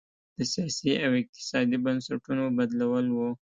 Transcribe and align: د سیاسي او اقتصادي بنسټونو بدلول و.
د 0.37 0.39
سیاسي 0.53 0.91
او 1.05 1.11
اقتصادي 1.21 1.77
بنسټونو 1.83 2.43
بدلول 2.57 3.05
و. 3.11 3.19